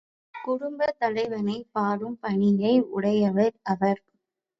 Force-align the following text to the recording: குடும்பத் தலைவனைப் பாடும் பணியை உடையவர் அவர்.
குடும்பத் 0.35 0.97
தலைவனைப் 0.99 1.67
பாடும் 1.71 2.17
பணியை 2.19 2.73
உடையவர் 2.91 3.53
அவர். 3.65 4.01